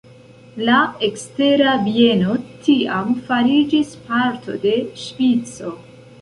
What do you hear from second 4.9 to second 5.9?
Ŝvico.